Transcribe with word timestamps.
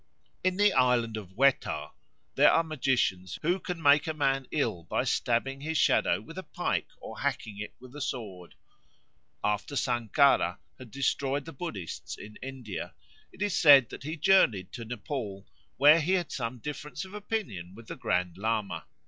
In 0.43 0.57
the 0.57 0.73
island 0.73 1.15
of 1.15 1.35
Wetar 1.37 1.91
there 2.33 2.51
are 2.51 2.63
magicians 2.63 3.37
who 3.43 3.59
can 3.59 3.79
make 3.79 4.07
a 4.07 4.15
man 4.15 4.47
ill 4.49 4.83
by 4.85 5.03
stabbing 5.03 5.61
his 5.61 5.77
shadow 5.77 6.19
with 6.19 6.39
a 6.39 6.43
pike 6.43 6.87
or 6.99 7.19
hacking 7.19 7.59
it 7.59 7.75
with 7.79 7.95
a 7.95 8.01
sword. 8.01 8.55
After 9.43 9.75
Sankara 9.75 10.57
had 10.79 10.89
destroyed 10.89 11.45
the 11.45 11.53
Buddhists 11.53 12.17
in 12.17 12.37
India, 12.41 12.95
it 13.31 13.43
is 13.43 13.55
said 13.55 13.89
that 13.89 14.01
he 14.01 14.17
journeyed 14.17 14.71
to 14.71 14.85
Nepaul, 14.85 15.45
where 15.77 16.01
he 16.01 16.13
had 16.13 16.31
some 16.31 16.57
difference 16.57 17.05
of 17.05 17.13
opinion 17.13 17.75
with 17.75 17.85
the 17.87 17.95
Grand 17.95 18.39
Lama. 18.39 18.85